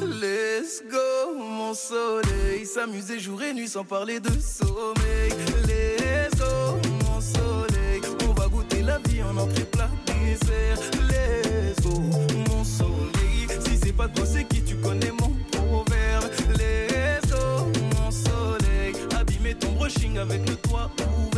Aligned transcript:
Let's 0.00 0.82
go, 0.90 1.34
mon 1.38 1.74
soleil. 1.74 2.64
S'amuser 2.64 3.18
jour 3.18 3.42
et 3.42 3.52
nuit 3.52 3.68
sans 3.68 3.84
parler 3.84 4.20
de 4.20 4.30
sommeil. 4.40 5.30
Let's 5.66 6.38
go, 6.38 6.78
mon 7.04 7.20
soleil. 7.20 8.00
On 8.28 8.32
va 8.32 8.48
goûter 8.48 8.82
la 8.82 8.98
vie 8.98 9.22
en 9.22 9.36
entrée 9.36 9.64
plat 9.64 9.90
dessert. 10.06 10.78
Let's 11.08 11.80
go, 11.82 12.00
mon 12.48 12.64
soleil. 12.64 13.46
Si 13.60 13.78
c'est 13.82 13.92
pas 13.92 14.08
toi, 14.08 14.24
c'est 14.26 14.44
qui 14.44 14.62
tu 14.62 14.76
connais 14.76 15.12
mon 15.12 15.32
proverbe. 15.52 16.30
Let's 16.58 17.30
go, 17.30 17.70
mon 17.96 18.10
soleil. 18.10 18.94
Abîmer 19.18 19.54
ton 19.54 19.72
brushing 19.72 20.18
avec 20.18 20.48
le 20.48 20.56
toit 20.56 20.90
ouvert. 21.18 21.35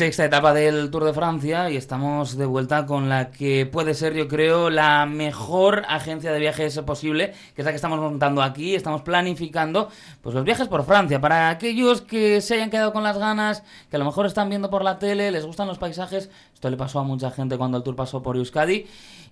Sexta 0.00 0.24
etapa 0.24 0.54
del 0.54 0.90
Tour 0.90 1.04
de 1.04 1.12
Francia 1.12 1.68
y 1.68 1.76
estamos 1.76 2.38
de 2.38 2.46
vuelta 2.46 2.86
con 2.86 3.10
la 3.10 3.30
que 3.30 3.66
puede 3.66 3.92
ser, 3.92 4.14
yo 4.14 4.28
creo, 4.28 4.70
la 4.70 5.04
mejor 5.04 5.82
agencia 5.88 6.32
de 6.32 6.38
viajes 6.38 6.78
posible, 6.78 7.34
que 7.54 7.60
es 7.60 7.66
la 7.66 7.70
que 7.70 7.76
estamos 7.76 8.00
montando 8.00 8.40
aquí. 8.40 8.74
Estamos 8.74 9.02
planificando 9.02 9.90
pues 10.22 10.34
los 10.34 10.42
viajes 10.42 10.68
por 10.68 10.86
Francia. 10.86 11.20
Para 11.20 11.50
aquellos 11.50 12.00
que 12.00 12.40
se 12.40 12.54
hayan 12.54 12.70
quedado 12.70 12.94
con 12.94 13.02
las 13.02 13.18
ganas, 13.18 13.62
que 13.90 13.96
a 13.96 13.98
lo 13.98 14.06
mejor 14.06 14.24
están 14.24 14.48
viendo 14.48 14.70
por 14.70 14.82
la 14.82 14.98
tele, 14.98 15.30
les 15.30 15.44
gustan 15.44 15.68
los 15.68 15.76
paisajes, 15.76 16.30
esto 16.54 16.70
le 16.70 16.78
pasó 16.78 17.00
a 17.00 17.02
mucha 17.02 17.30
gente 17.30 17.58
cuando 17.58 17.76
el 17.76 17.84
tour 17.84 17.94
pasó 17.94 18.22
por 18.22 18.38
Euskadi. 18.38 18.86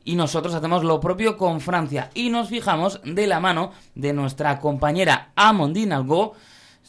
Y 0.05 0.17
nosotros 0.17 0.53
hacemos 0.53 0.85
lo 0.85 1.01
propio 1.01 1.39
con 1.39 1.63
Francia 1.63 2.11
y 2.13 2.29
nos 2.29 2.51
fijamos 2.51 3.01
de 3.05 3.27
la 3.27 3.41
mano 3.41 3.73
de 3.95 4.13
nuestra 4.13 4.59
compañera 4.59 5.31
Amandine 5.35 5.95
Algo 5.95 6.35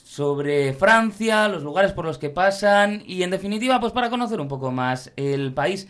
sobre 0.10 0.74
Francia, 0.74 1.48
los 1.48 1.62
lugares 1.62 1.94
por 1.94 2.04
los 2.04 2.18
que 2.18 2.32
pasan 2.32 3.04
y 3.06 3.22
en 3.22 3.30
definitiva 3.30 3.80
pues 3.80 3.94
para 3.94 4.10
conocer 4.10 4.42
un 4.42 4.48
poco 4.48 4.72
más 4.72 5.12
el 5.16 5.54
país. 5.54 5.88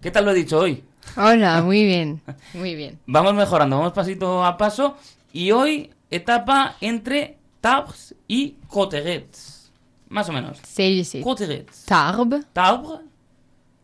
¿Qué 0.00 0.12
tal 0.12 0.26
lo 0.26 0.30
he 0.30 0.34
dicho 0.34 0.60
hoy? 0.60 0.84
Hola, 1.16 1.60
muy 1.64 1.84
bien, 1.84 2.22
muy 2.54 2.76
bien. 2.76 3.00
Vamos 3.06 3.34
mejorando, 3.34 3.78
vamos 3.78 3.94
pasito 3.94 4.44
a 4.44 4.56
paso 4.56 4.96
y 5.32 5.50
hoy 5.50 5.90
etapa 6.08 6.76
entre 6.80 7.36
Tarbes 7.60 8.14
y 8.28 8.58
Cotterets. 8.68 9.72
Más 10.08 10.28
o 10.28 10.32
menos. 10.32 10.58
Sí, 10.64 11.02
sí. 11.02 11.20
Cotterets. 11.20 11.84
Tarbes 11.86 12.46
Tarbes, 12.52 13.00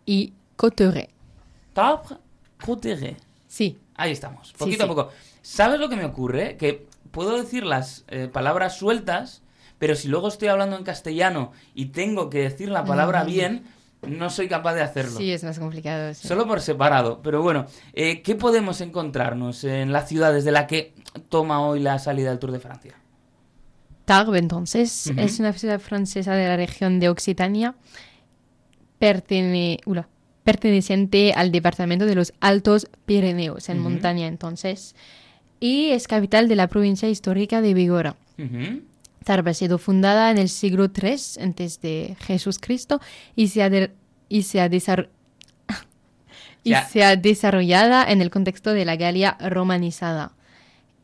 y 0.07 0.35
Cotteret. 0.55 1.11
Tarbes, 1.73 2.17
Cotterets. 2.65 3.21
Sí, 3.49 3.77
Ahí 3.97 4.13
estamos, 4.13 4.51
Sí, 4.51 4.55
poquito 4.57 4.85
a 4.85 4.87
poco. 4.87 5.11
¿Sabes 5.43 5.81
lo 5.81 5.89
que 5.89 5.97
me 5.97 6.05
ocurre? 6.05 6.57
Que 6.57 6.87
puedo 7.11 7.37
decir 7.37 7.65
las 7.65 8.05
eh, 8.07 8.29
palabras 8.33 8.79
sueltas, 8.79 9.43
pero 9.79 9.95
si 9.95 10.09
luego 10.09 10.29
estoy 10.29 10.49
hablando 10.49 10.77
en 10.77 10.85
castellano 10.85 11.53
y 11.75 11.87
tengo 11.87 12.29
que 12.31 12.41
decir 12.41 12.69
la 12.69 12.85
palabra 12.85 13.25
Mm. 13.25 13.27
bien, 13.27 13.63
no 14.07 14.31
soy 14.31 14.49
capaz 14.49 14.75
de 14.75 14.83
hacerlo. 14.83 15.19
sí, 15.19 15.33
es 15.33 15.43
más 15.45 15.59
complicado. 15.59 16.15
sí. 16.15 16.27
Solo 16.29 16.47
por 16.47 16.61
separado. 16.61 17.21
Pero 17.23 17.43
bueno, 17.43 17.67
eh, 17.95 18.23
¿qué 18.23 18.35
podemos 18.37 18.81
encontrarnos 18.81 19.65
en 19.65 19.93
la 19.93 20.07
ciudad 20.07 20.33
desde 20.33 20.53
la 20.53 20.67
que 20.67 20.95
toma 21.29 21.61
hoy 21.67 21.81
la 21.81 21.99
salida 21.99 22.31
del 22.31 22.39
Tour 22.39 22.53
de 22.53 22.61
Francia? 22.61 22.95
Tarbes, 24.05 24.41
entonces, 24.41 25.13
es 25.19 25.39
una 25.39 25.53
ciudad 25.53 25.81
francesa 25.81 26.35
de 26.35 26.47
la 26.49 26.57
región 26.57 26.99
de 27.01 27.09
Occitania, 27.11 27.75
pertene- 28.99 29.81
ula, 29.85 30.09
perteneciente 30.45 31.33
al 31.35 31.53
departamento 31.53 32.07
de 32.07 32.15
los 32.15 32.33
Altos 32.41 32.89
Pirineos, 33.07 33.69
en 33.69 33.81
montaña 33.81 34.27
entonces, 34.27 34.95
y 35.61 35.91
es 35.91 36.09
capital 36.09 36.49
de 36.49 36.57
la 36.57 36.69
provincia 36.69 37.09
histórica 37.09 37.61
de 37.61 37.75
Bigorra. 37.75 38.17
Ujú. 38.39 38.81
Tarbes 39.29 39.57
ha 39.57 39.59
sido 39.59 39.77
fundada 39.77 40.31
en 40.31 40.39
el 40.39 40.49
siglo 40.49 40.87
III 40.87 41.43
antes 41.43 41.81
de 41.83 42.17
Jesús 42.21 42.59
Cristo 42.59 42.99
y 43.37 43.49
se 43.49 43.63
ha, 43.63 43.69
de- 43.69 43.93
y 44.31 44.43
se 44.45 44.61
ha 44.63 44.69
desar- 44.71 45.11
y 46.65 46.71
Ya. 46.71 46.85
se 46.89 47.05
ha 47.05 47.15
desarrollada 47.15 48.11
en 48.11 48.23
el 48.23 48.31
contexto 48.31 48.73
de 48.73 48.87
la 48.87 48.97
Galia 48.97 49.37
romanizada. 49.39 50.33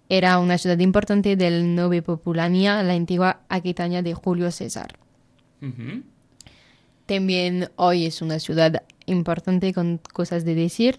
Era 0.09 0.39
una 0.39 0.57
ciudad 0.57 0.79
importante 0.79 1.37
del 1.37 1.75
Nove 1.75 2.01
Populania, 2.01 2.83
la 2.83 2.95
antigua 2.95 3.41
Aquitania 3.51 4.01
de 4.03 4.15
Julio 4.15 4.51
César. 4.51 4.97
También 7.07 7.69
hoy 7.77 8.07
es 8.07 8.23
una 8.23 8.39
ciudad 8.39 8.83
importante 9.07 9.75
con 9.75 10.01
cosas 10.15 10.45
de 10.47 10.55
decir. 10.55 10.99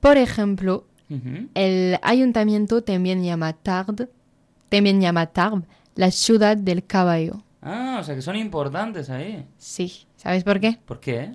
Por 0.00 0.16
ejemplo, 0.18 0.86
el 1.54 1.98
ayuntamiento 2.02 2.82
también 2.82 3.22
llama 3.22 3.52
Tarbes, 3.52 4.08
también 4.68 5.00
llama 5.00 5.26
Tarbes 5.26 5.68
la 5.96 6.10
ciudad 6.10 6.56
del 6.56 6.86
caballo. 6.86 7.42
Ah, 7.62 7.98
o 8.00 8.04
sea 8.04 8.14
que 8.14 8.22
son 8.22 8.36
importantes 8.36 9.10
ahí. 9.10 9.44
Sí, 9.58 10.06
¿sabes 10.16 10.44
por 10.44 10.60
qué? 10.60 10.78
¿Por 10.84 11.00
qué? 11.00 11.32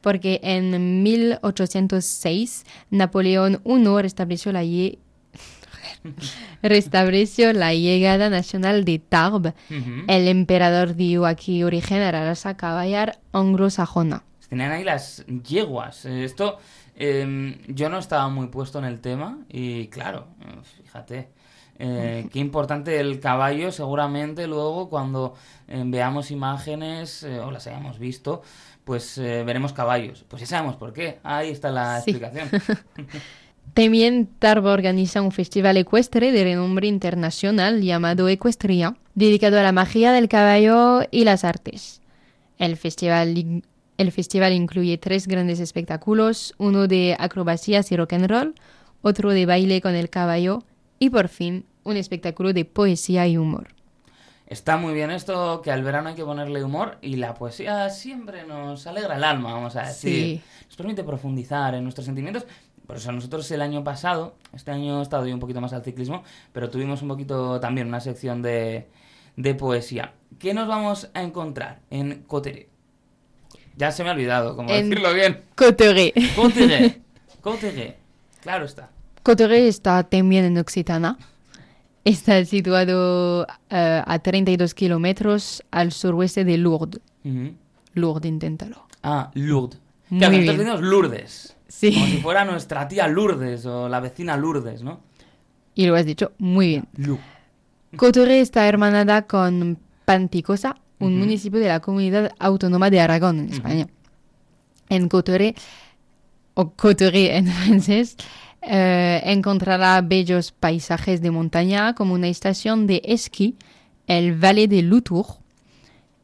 Porque 0.00 0.40
en 0.42 1.02
1806 1.02 2.64
Napoleón 2.90 3.60
I 3.64 3.84
restableció 4.00 4.52
la, 4.52 4.62
restableció 6.62 7.52
la 7.52 7.74
llegada 7.74 8.30
nacional 8.30 8.84
de 8.84 9.00
Tarbes. 9.00 9.54
El 10.06 10.28
emperador 10.28 10.94
dio 10.94 11.26
aquí 11.26 11.64
origen 11.64 12.00
a 12.02 12.12
la 12.12 12.24
raza 12.24 12.56
caballar 12.56 13.18
anglosajona. 13.32 14.22
Tenían 14.48 14.70
ahí 14.70 14.84
las 14.84 15.26
yeguas. 15.26 16.06
Eh, 16.06 16.24
Esto, 16.24 16.58
eh, 16.94 17.58
yo 17.66 17.88
no 17.88 17.98
estaba 17.98 18.28
muy 18.28 18.46
puesto 18.46 18.78
en 18.78 18.84
el 18.84 19.00
tema 19.00 19.40
y 19.48 19.88
claro, 19.88 20.28
fíjate, 20.84 21.30
eh, 21.78 22.26
qué 22.32 22.38
importante 22.38 22.98
el 23.00 23.20
caballo 23.20 23.70
seguramente 23.72 24.46
luego 24.46 24.88
cuando 24.88 25.34
eh, 25.68 25.82
veamos 25.86 26.30
imágenes 26.30 27.22
eh, 27.22 27.40
o 27.40 27.50
las 27.50 27.66
hayamos 27.66 27.98
visto, 27.98 28.42
pues 28.84 29.18
eh, 29.18 29.42
veremos 29.44 29.72
caballos. 29.72 30.24
Pues 30.28 30.40
ya 30.40 30.46
sabemos 30.46 30.76
por 30.76 30.92
qué. 30.92 31.18
Ahí 31.22 31.50
está 31.50 31.70
la 31.70 32.00
Sí. 32.00 32.10
explicación. 32.12 32.48
También 33.74 34.26
Tarbes 34.38 34.70
organiza 34.72 35.20
un 35.20 35.32
festival 35.32 35.76
ecuestre 35.76 36.32
de 36.32 36.44
renombre 36.44 36.86
internacional 36.88 37.82
llamado 37.82 38.28
Ecuestria, 38.28 38.96
dedicado 39.14 39.58
a 39.58 39.62
la 39.62 39.72
magia 39.72 40.12
del 40.12 40.28
caballo 40.28 41.02
y 41.10 41.24
las 41.24 41.44
artes. 41.44 42.00
El 42.58 42.76
festival, 42.78 43.62
el 43.98 44.12
festival 44.12 44.52
incluye 44.54 44.96
tres 44.96 45.26
grandes 45.26 45.60
espectáculos, 45.60 46.54
uno 46.56 46.86
de 46.88 47.16
acrobacias 47.18 47.92
y 47.92 47.96
rock 47.96 48.14
and 48.14 48.28
roll, 48.30 48.54
otro 49.02 49.30
de 49.32 49.44
baile 49.44 49.82
con 49.82 49.94
el 49.94 50.08
caballo 50.08 50.62
y 50.98 51.10
por 51.10 51.28
fin 51.28 51.64
un 51.84 51.96
espectáculo 51.96 52.52
de 52.52 52.64
poesía 52.64 53.26
y 53.26 53.36
humor. 53.36 53.68
Está 54.48 54.76
muy 54.76 54.94
bien 54.94 55.10
esto, 55.10 55.60
que 55.60 55.72
al 55.72 55.82
verano 55.82 56.10
hay 56.10 56.14
que 56.14 56.24
ponerle 56.24 56.62
humor 56.62 56.98
y 57.02 57.16
la 57.16 57.34
poesía 57.34 57.90
siempre 57.90 58.44
nos 58.46 58.86
alegra 58.86 59.16
el 59.16 59.24
alma, 59.24 59.52
vamos 59.52 59.74
a 59.76 59.82
decir. 59.88 60.38
Sí. 60.38 60.42
Nos 60.66 60.76
permite 60.76 61.02
profundizar 61.02 61.74
en 61.74 61.82
nuestros 61.82 62.06
sentimientos. 62.06 62.46
Por 62.86 62.96
eso 62.96 63.10
nosotros 63.10 63.50
el 63.50 63.60
año 63.60 63.82
pasado, 63.82 64.36
este 64.54 64.70
año 64.70 65.00
he 65.00 65.02
estado 65.02 65.26
yo 65.26 65.34
un 65.34 65.40
poquito 65.40 65.60
más 65.60 65.72
al 65.72 65.82
ciclismo, 65.82 66.22
pero 66.52 66.70
tuvimos 66.70 67.02
un 67.02 67.08
poquito 67.08 67.58
también 67.58 67.88
una 67.88 67.98
sección 67.98 68.42
de, 68.42 68.86
de 69.34 69.54
poesía. 69.56 70.12
¿Qué 70.38 70.54
nos 70.54 70.68
vamos 70.68 71.10
a 71.14 71.22
encontrar 71.22 71.80
en 71.90 72.22
Coteré? 72.28 72.68
Ya 73.76 73.90
se 73.90 74.04
me 74.04 74.10
ha 74.10 74.12
olvidado 74.12 74.54
cómo 74.54 74.70
En- 74.70 74.88
decirlo 74.88 75.12
bien. 75.12 75.42
Cotteret. 75.56 76.14
Coteré. 76.36 77.00
Coteré. 77.40 77.96
Claro 78.40 78.64
está. 78.64 78.90
Cotteret 79.26 79.66
está 79.66 80.04
también 80.04 80.44
en 80.44 80.56
Occitana. 80.58 81.18
Está 82.04 82.44
situado 82.44 83.44
eh, 83.68 84.02
a 84.06 84.18
32 84.20 84.72
kilómetros 84.72 85.64
al 85.72 85.90
suroeste 85.90 86.44
de 86.44 86.56
Lourdes. 86.58 87.00
Ujú. 87.24 87.52
Lourdes, 87.94 88.30
inténtalo. 88.30 88.86
Ah, 89.02 89.32
Lourdes. 89.34 89.80
Muy 90.10 90.20
Claro, 90.20 90.30
bien. 90.30 90.46
nosotros 90.46 90.64
decimos 90.66 90.88
Lourdes. 90.88 91.56
Sí. 91.66 91.92
Como 91.92 92.06
si 92.06 92.18
fuera 92.18 92.44
nuestra 92.44 92.86
tía 92.86 93.08
Lourdes 93.08 93.66
o 93.66 93.88
la 93.88 93.98
vecina 93.98 94.36
Lourdes, 94.36 94.82
¿no? 94.84 95.00
Y 95.74 95.86
lo 95.86 95.96
has 95.96 96.06
dicho 96.06 96.30
muy 96.38 96.68
bien. 96.68 96.84
Lu. 96.96 97.18
Cotteret 97.96 98.40
está 98.42 98.68
hermanada 98.68 99.22
con 99.22 99.76
Panticosa, 100.04 100.76
un 101.00 101.14
Ujú. 101.14 101.18
municipio 101.18 101.58
de 101.58 101.66
la 101.68 101.80
comunidad 101.80 102.30
autónoma 102.38 102.90
de 102.90 103.00
Aragón, 103.00 103.40
en 103.40 103.52
España. 103.52 103.88
En 104.88 105.08
Cotteret, 105.08 105.58
o 106.54 106.70
Cotteret 106.70 107.32
en 107.34 107.46
francés, 107.52 108.16
eh, 108.68 109.22
encontrará 109.24 110.00
bellos 110.00 110.52
paisajes 110.52 111.20
de 111.20 111.30
montaña 111.30 111.94
como 111.94 112.14
una 112.14 112.28
estación 112.28 112.86
de 112.86 113.00
esquí, 113.04 113.56
el 114.06 114.34
Valle 114.42 114.66
de 114.66 114.82
Lutour, 114.82 115.26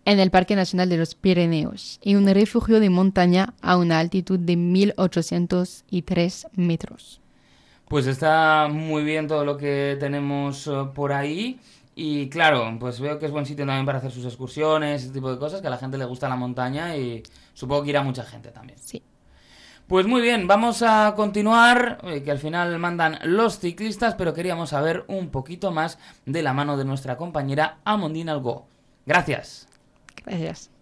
en 0.04 0.18
el 0.18 0.30
Parque 0.30 0.56
Nacional 0.56 0.88
de 0.88 0.96
los 0.96 1.14
Pirineos, 1.14 2.00
y 2.02 2.16
un 2.16 2.26
refugio 2.26 2.80
de 2.80 2.90
montaña 2.90 3.54
a 3.62 3.76
una 3.76 4.00
altitud 4.00 4.40
de 4.40 4.56
1803 4.56 6.48
metros. 6.56 7.20
Pues 7.86 8.06
está 8.06 8.68
muy 8.68 9.04
bien 9.04 9.28
todo 9.28 9.44
lo 9.44 9.56
que 9.56 9.96
tenemos 10.00 10.66
eh, 10.66 10.72
por 10.94 11.12
ahí. 11.12 11.60
Y 11.94 12.28
claro, 12.30 12.74
pues 12.80 12.98
veo 13.00 13.18
que 13.18 13.26
es 13.26 13.32
buen 13.32 13.44
sitio 13.44 13.66
también 13.66 13.84
para 13.84 13.98
hacer 13.98 14.10
sus 14.10 14.24
excursiones, 14.24 15.02
ese 15.02 15.12
tipo 15.12 15.30
de 15.30 15.38
cosas, 15.38 15.60
que 15.60 15.66
a 15.66 15.70
la 15.70 15.76
gente 15.76 15.98
le 15.98 16.06
gusta 16.06 16.28
la 16.28 16.36
montaña 16.36 16.96
y 16.96 17.22
supongo 17.52 17.82
que 17.84 17.90
irá 17.90 18.02
mucha 18.02 18.24
gente 18.24 18.50
también. 18.50 18.78
Sí. 18.82 19.02
Pues 19.86 20.06
muy 20.06 20.22
bien, 20.22 20.46
vamos 20.46 20.82
a 20.82 21.12
continuar, 21.14 21.98
eh, 22.04 22.22
que 22.22 22.30
al 22.30 22.38
final 22.38 22.78
mandan 22.78 23.18
los 23.24 23.58
ciclistas, 23.58 24.14
pero 24.14 24.32
queríamos 24.32 24.70
saber 24.70 25.04
un 25.06 25.28
poquito 25.28 25.70
más 25.70 25.98
de 26.24 26.42
la 26.42 26.54
mano 26.54 26.76
de 26.76 26.84
nuestra 26.84 27.16
compañera 27.16 27.78
Amondine 27.84 28.30
Algo. 28.30 28.66
Gracias. 29.04 29.68
Gracias. 30.24 30.72